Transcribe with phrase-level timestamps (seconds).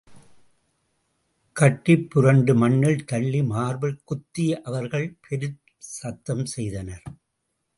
[1.55, 7.05] கட்டிப்புரண்டு மண்ணில் தள்ளி மார்பில் குத்தி அவர்கள் பெரும்சத்தம் செய்தனர்.